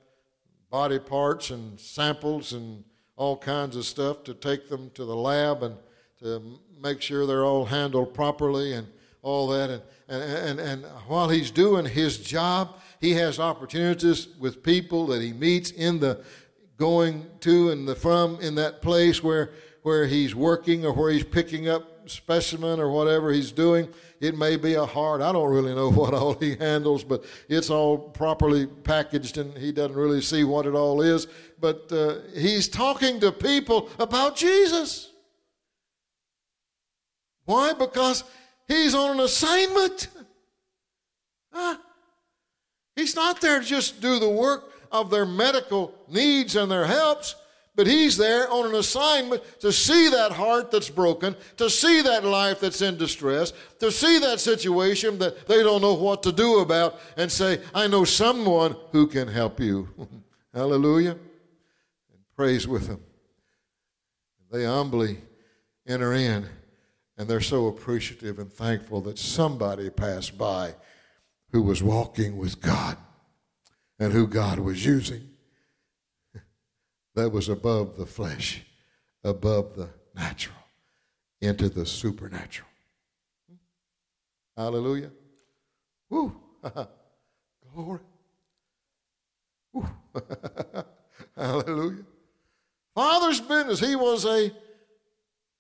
[0.71, 2.85] body parts and samples and
[3.17, 5.75] all kinds of stuff to take them to the lab and
[6.21, 8.87] to make sure they're all handled properly and
[9.29, 9.71] all that.
[9.71, 15.21] And, and, and, and while he's doing his job, he has opportunities with people that
[15.21, 16.25] he meets in the
[16.79, 19.51] going to and the from in that place where
[19.83, 23.89] where he's working or where he's picking up specimen or whatever he's doing.
[24.21, 25.21] It may be a heart.
[25.21, 29.73] I don't really know what all he handles, but it's all properly packaged and he
[29.73, 31.27] doesn't really see what it all is.
[31.61, 35.11] But uh, he's talking to people about Jesus.
[37.45, 37.73] Why?
[37.73, 38.25] Because
[38.69, 40.09] he's on an assignment.
[41.53, 41.77] Huh?
[42.95, 47.35] He's not there to just do the work of their medical needs and their helps,
[47.77, 52.25] but he's there on an assignment to see that heart that's broken, to see that
[52.25, 56.59] life that's in distress, to see that situation that they don't know what to do
[56.59, 59.89] about, and say, I know someone who can help you.
[60.53, 61.13] Hallelujah.
[61.13, 63.01] And praise with them.
[64.51, 65.19] They humbly
[65.87, 66.49] enter in,
[67.19, 70.75] and they're so appreciative and thankful that somebody passed by
[71.51, 72.97] who was walking with God
[73.99, 75.29] and who God was using.
[77.15, 78.63] That was above the flesh,
[79.25, 80.55] above the natural,
[81.41, 82.69] into the supernatural.
[84.57, 85.11] Hallelujah.
[86.11, 86.37] Woo.
[87.75, 88.01] Glory.
[89.73, 89.89] Woo.
[91.37, 92.05] Hallelujah.
[92.95, 93.81] Father's business.
[93.81, 94.53] He was a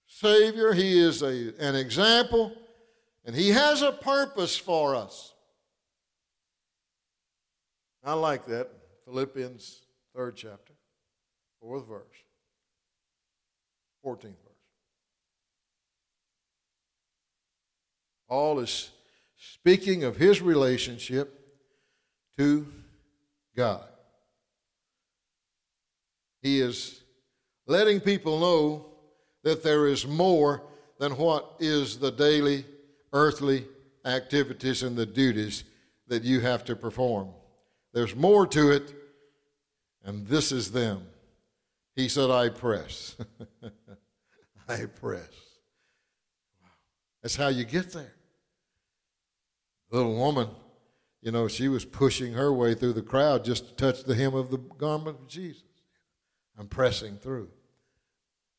[0.08, 0.72] Savior.
[0.72, 2.52] He is a, an example.
[3.24, 5.34] And He has a purpose for us.
[8.02, 8.70] I like that.
[9.04, 9.82] Philippians,
[10.14, 10.72] third chapter,
[11.60, 12.02] fourth verse,
[14.04, 14.48] 14th verse.
[18.28, 18.90] Paul is
[19.38, 21.38] speaking of his relationship
[22.36, 22.66] to
[23.56, 23.86] God.
[26.42, 27.02] He is
[27.66, 28.86] letting people know
[29.42, 30.62] that there is more
[30.98, 32.64] than what is the daily
[33.12, 33.66] earthly
[34.04, 35.64] activities and the duties
[36.08, 37.28] that you have to perform.
[37.92, 38.94] There's more to it,
[40.04, 41.02] and this is them.
[41.94, 43.16] He said, I press.
[44.68, 45.28] I press.
[47.22, 48.14] That's how you get there.
[49.90, 50.48] little woman,
[51.22, 54.34] you know, she was pushing her way through the crowd just to touch the hem
[54.34, 55.64] of the garment of Jesus.
[56.58, 57.48] I'm pressing through.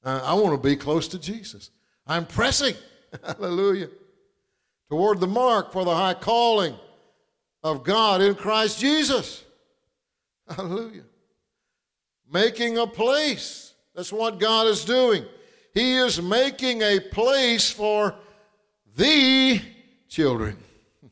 [0.04, 1.72] Uh, I want to be close to Jesus.
[2.08, 2.76] I'm pressing.
[3.26, 3.89] Hallelujah.
[4.89, 6.76] Toward the mark for the high calling
[7.64, 9.43] of God in Christ Jesus.
[10.47, 11.04] Hallelujah.
[12.32, 13.74] Making a place.
[13.95, 15.26] That's what God is doing.
[15.74, 18.16] He is making a place for
[18.95, 19.62] the
[20.08, 20.58] children.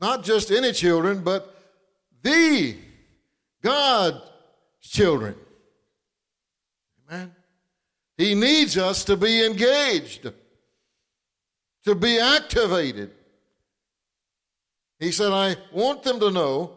[0.00, 1.54] Not just any children, but
[2.22, 2.76] the
[3.64, 4.20] God's
[4.82, 5.34] children.
[7.10, 7.34] Amen.
[8.16, 10.30] He needs us to be engaged
[11.84, 13.10] to be activated.
[14.98, 16.72] He said, I want them to know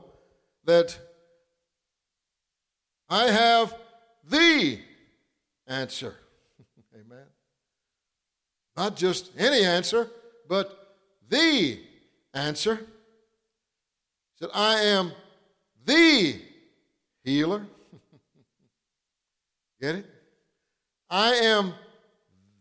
[0.65, 0.97] that
[3.09, 3.73] I have
[4.29, 4.79] the
[5.65, 6.15] answer.
[6.95, 7.25] Amen.
[8.75, 10.09] Not just any answer,
[10.49, 10.97] but
[11.29, 11.79] the
[12.33, 12.75] answer.
[12.75, 15.13] He said, I am
[15.85, 16.41] the
[17.27, 17.67] healer.
[19.81, 20.05] Get it?
[21.09, 21.73] I am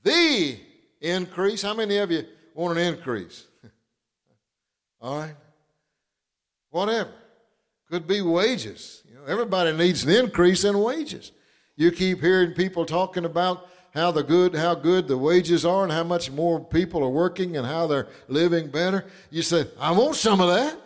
[0.02, 0.58] the
[1.00, 1.62] increase.
[1.62, 2.24] How many of you
[2.56, 3.46] want an increase.
[5.00, 5.36] All right?
[6.70, 7.10] Whatever.
[7.88, 9.02] Could be wages.
[9.08, 11.30] You know, everybody needs an increase in wages.
[11.76, 15.92] You keep hearing people talking about how the good how good the wages are and
[15.92, 19.04] how much more people are working and how they're living better.
[19.30, 20.76] You say, I want some of that.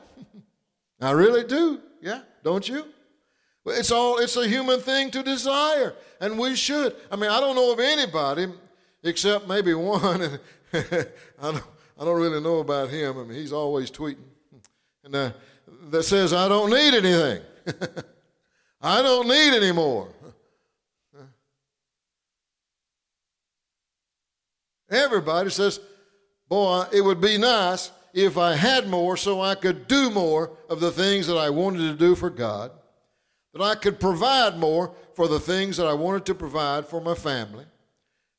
[1.01, 1.81] I really do.
[2.03, 2.85] Yeah, don't you?
[3.71, 6.95] It's all it's a human thing to desire, and we should.
[7.11, 8.47] I mean, I don't know of anybody
[9.03, 10.41] except maybe one, and
[10.73, 11.65] I don't,
[11.99, 13.19] I don't really know about him.
[13.19, 14.25] I mean, he's always tweeting.
[15.05, 15.31] And uh,
[15.91, 17.43] that says, I don't need anything.
[18.81, 20.09] I don't need any more.
[24.91, 25.81] Everybody says,
[26.49, 30.81] Boy, it would be nice if I had more so I could do more of
[30.81, 32.73] the things that I wanted to do for God,
[33.53, 37.15] that I could provide more for the things that I wanted to provide for my
[37.15, 37.65] family.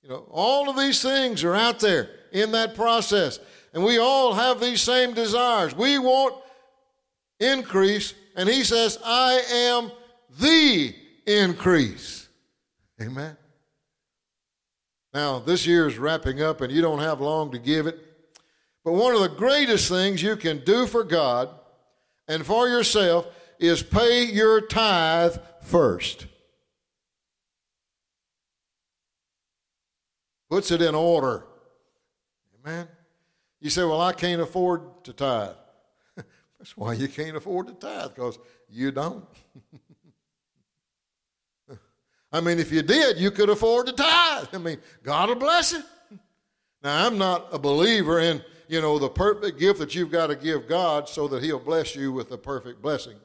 [0.03, 3.39] You know, all of these things are out there in that process.
[3.73, 5.75] And we all have these same desires.
[5.75, 6.35] We want
[7.39, 9.91] increase, and he says, I am
[10.39, 10.95] the
[11.25, 12.27] increase.
[13.01, 13.37] Amen.
[15.13, 17.99] Now, this year is wrapping up, and you don't have long to give it.
[18.83, 21.49] But one of the greatest things you can do for God
[22.27, 23.27] and for yourself
[23.61, 26.25] is pay your tithe first.
[30.49, 31.45] Puts it in order.
[32.59, 32.87] Amen.
[33.61, 35.55] You say, Well, I can't afford to tithe.
[36.57, 39.23] That's why you can't afford to tithe, because you don't.
[42.33, 44.47] I mean, if you did, you could afford to tithe.
[44.53, 45.85] I mean, God will bless it.
[46.83, 50.35] Now, I'm not a believer in, you know, the perfect gift that you've got to
[50.35, 53.17] give God so that He'll bless you with the perfect blessing.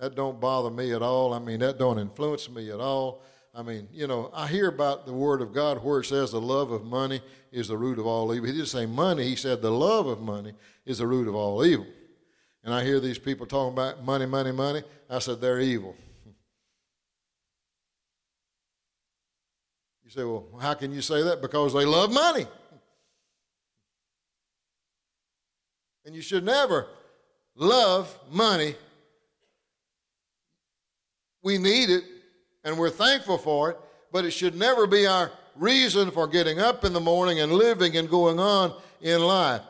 [0.00, 1.34] That don't bother me at all.
[1.34, 3.22] I mean, that don't influence me at all.
[3.54, 6.40] I mean, you know, I hear about the Word of God where it says the
[6.40, 7.20] love of money
[7.52, 8.46] is the root of all evil.
[8.46, 10.54] He didn't say money, he said the love of money
[10.86, 11.86] is the root of all evil.
[12.64, 14.82] And I hear these people talking about money, money, money.
[15.08, 15.94] I said, they're evil.
[20.04, 21.42] You say, well, how can you say that?
[21.42, 22.46] Because they love money.
[26.04, 26.86] And you should never
[27.54, 28.76] love money.
[31.42, 32.04] We need it
[32.64, 33.78] and we're thankful for it,
[34.12, 37.96] but it should never be our reason for getting up in the morning and living
[37.96, 39.62] and going on in life.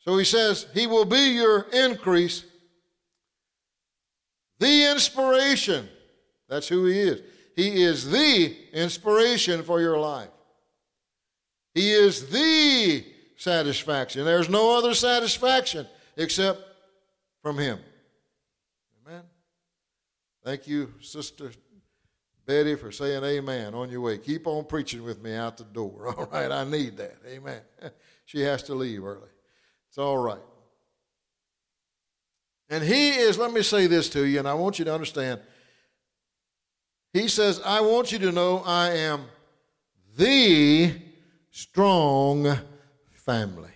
[0.00, 2.44] So he says, He will be your increase,
[4.58, 5.88] the inspiration.
[6.48, 7.22] That's who He is.
[7.56, 10.28] He is the inspiration for your life.
[11.74, 13.04] He is the
[13.36, 14.24] satisfaction.
[14.24, 15.86] There's no other satisfaction
[16.16, 16.60] except
[17.42, 17.78] from Him.
[20.48, 21.50] Thank you, Sister
[22.46, 24.16] Betty, for saying amen on your way.
[24.16, 26.08] Keep on preaching with me out the door.
[26.16, 27.16] All right, I need that.
[27.28, 27.60] Amen.
[28.24, 29.28] she has to leave early.
[29.90, 30.40] It's all right.
[32.70, 35.42] And He is, let me say this to you, and I want you to understand
[37.12, 39.26] he says, I want you to know I am
[40.16, 40.94] the
[41.50, 42.56] strong
[43.10, 43.68] family.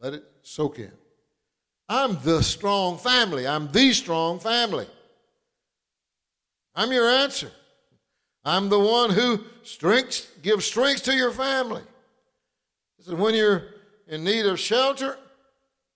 [0.00, 0.92] Let it soak in.
[1.88, 3.46] I'm the strong family.
[3.46, 4.86] I'm the strong family.
[6.74, 7.50] I'm your answer.
[8.44, 11.82] I'm the one who strength, gives strength to your family.
[12.96, 13.64] He said, when you're
[14.08, 15.18] in need of shelter,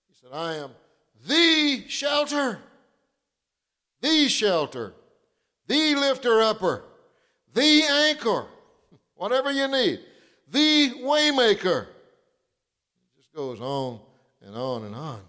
[0.09, 0.71] he said, I am
[1.27, 2.61] the shelter,
[4.01, 4.93] the shelter,
[5.67, 6.85] the lifter upper,
[7.53, 8.47] the anchor,
[9.15, 10.01] whatever you need,
[10.49, 11.83] the waymaker.
[11.83, 13.99] It just goes on
[14.47, 15.21] and on and on.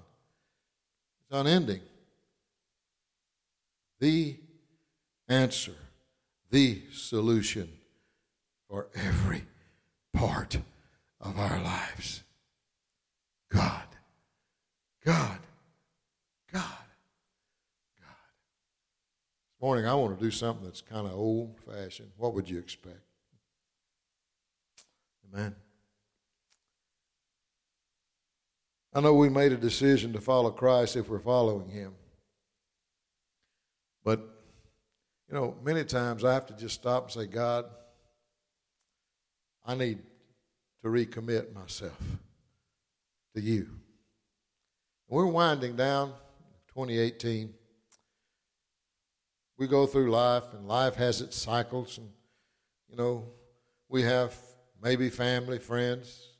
[1.21, 1.81] It's unending.
[3.99, 4.37] The
[5.27, 5.75] answer,
[6.51, 7.69] the solution
[8.69, 9.43] for every
[10.13, 10.59] part
[11.19, 12.23] of our lives.
[13.51, 13.83] God.
[15.03, 15.39] God.
[16.53, 16.63] God.
[17.99, 18.27] God.
[19.49, 22.11] This morning, I want to do something that's kind of old fashioned.
[22.17, 23.01] What would you expect?
[25.33, 25.55] Amen.
[28.97, 31.93] I know we made a decision to follow Christ if we're following Him.
[34.03, 34.21] But,
[35.29, 37.65] you know, many times I have to just stop and say, God,
[39.63, 39.99] I need
[40.81, 42.01] to recommit myself
[43.35, 43.69] to you.
[45.07, 46.13] We're winding down
[46.69, 47.53] 2018.
[49.59, 52.09] We go through life, and life has its cycles, and
[52.89, 53.25] you know,
[53.89, 54.35] we have
[54.81, 56.36] maybe family, friends.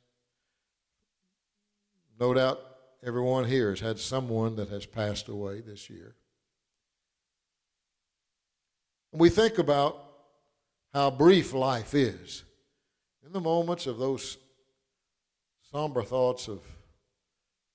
[2.18, 2.60] No doubt
[3.06, 6.16] everyone here has had someone that has passed away this year.
[9.12, 10.02] And we think about
[10.92, 12.42] how brief life is.
[13.24, 14.36] In the moments of those
[15.70, 16.60] somber thoughts of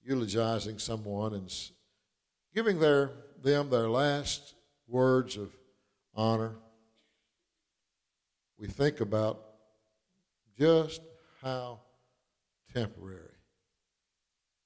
[0.03, 1.53] eulogizing someone and
[2.53, 4.55] giving their, them their last
[4.87, 5.51] words of
[6.15, 6.55] honor,
[8.57, 9.39] we think about
[10.57, 11.01] just
[11.41, 11.79] how
[12.73, 13.32] temporary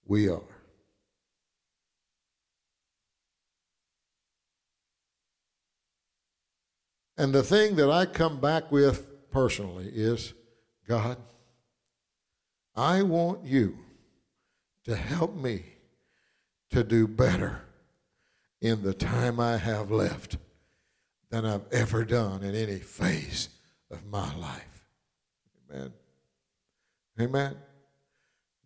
[0.07, 0.41] we are.
[7.17, 10.33] And the thing that I come back with personally is
[10.87, 11.17] God,
[12.75, 13.77] I want you
[14.85, 15.63] to help me
[16.69, 17.61] to do better
[18.61, 20.37] in the time I have left
[21.29, 23.49] than I've ever done in any phase
[23.89, 24.85] of my life.
[25.69, 25.93] Amen.
[27.19, 27.55] Amen.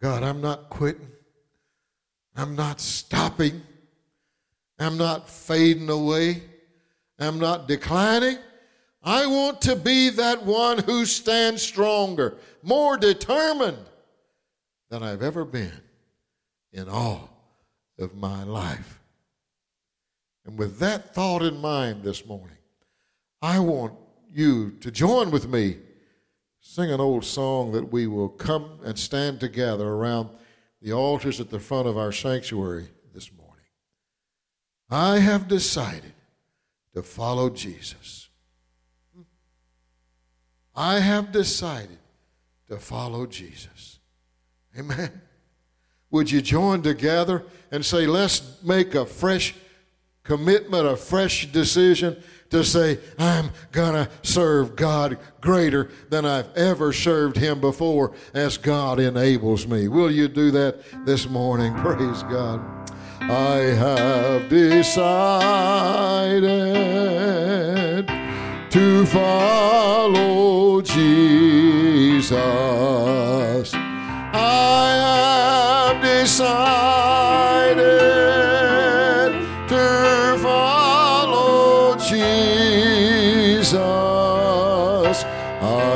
[0.02, 1.08] God, I'm not quitting.
[2.36, 3.62] I'm not stopping.
[4.80, 6.44] I'm not fading away.
[7.20, 8.38] I'm not declining.
[9.04, 13.86] I want to be that one who stands stronger, more determined
[14.90, 15.82] than I've ever been
[16.72, 17.30] in all
[17.98, 19.00] of my life.
[20.46, 22.58] And with that thought in mind this morning,
[23.42, 23.94] I want
[24.32, 25.78] you to join with me,
[26.60, 30.30] sing an old song that we will come and stand together around
[30.82, 33.66] the altars at the front of our sanctuary this morning.
[34.90, 36.14] I have decided
[36.94, 38.30] to follow Jesus.
[40.76, 42.00] I have decided
[42.68, 44.00] to follow Jesus.
[44.78, 45.22] Amen.
[46.10, 49.56] Would you join together and say, let's make a fresh
[50.24, 52.22] commitment, a fresh decision
[52.52, 58.58] to say, I'm going to serve God greater than I've ever served Him before as
[58.58, 59.88] God enables me.
[59.88, 61.74] Will you do that this morning?
[61.78, 62.62] Praise God.
[63.22, 64.92] I have decided
[68.72, 72.32] to follow Jesus.
[74.34, 77.22] I have decided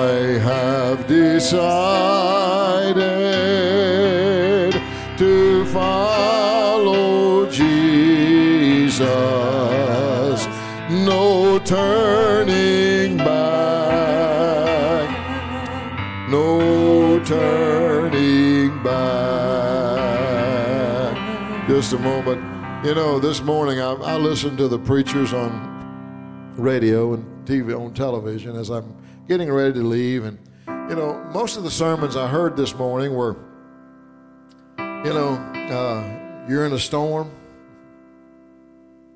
[0.05, 1.63] I have decided
[5.17, 8.99] to follow Jesus.
[10.91, 13.49] No turning back.
[16.29, 19.07] No turning back.
[21.67, 22.85] Just a moment.
[22.85, 27.91] You know, this morning I, I listened to the preachers on radio and TV on
[27.95, 30.23] television as I'm getting ready to leave.
[30.25, 30.37] And,
[30.89, 33.35] you know, most of the sermons I heard this morning were,
[34.77, 35.35] you know,
[35.69, 37.31] uh, you're in a storm.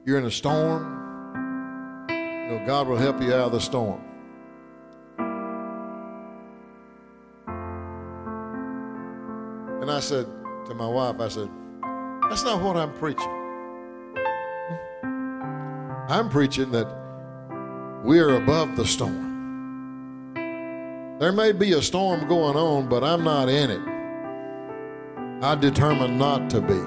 [0.06, 2.08] You're in a storm.
[2.10, 4.02] You know, God will help you out of the storm.
[9.82, 10.26] And I said
[10.66, 11.50] to my wife, I said,
[12.30, 13.36] that's not what I'm preaching.
[16.10, 16.88] I'm preaching that
[18.04, 19.29] we are above the storm.
[21.20, 23.82] There may be a storm going on, but I'm not in it.
[25.44, 26.80] I determine not to be.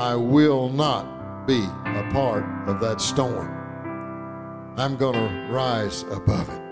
[0.00, 3.52] I will not be a part of that storm.
[4.78, 6.62] I'm going to rise above it.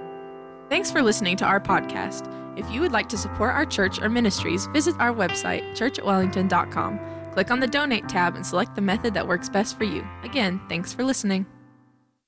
[0.71, 2.31] Thanks for listening to our podcast.
[2.59, 7.01] If you would like to support our church or ministries, visit our website, churchatwellington.com.
[7.33, 10.07] Click on the donate tab and select the method that works best for you.
[10.23, 11.47] Again, thanks for listening.